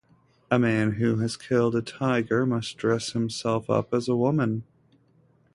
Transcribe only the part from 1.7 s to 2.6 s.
a tiger